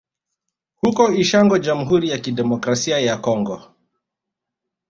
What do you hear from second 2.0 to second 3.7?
ya Kidemokrasia ya Kongo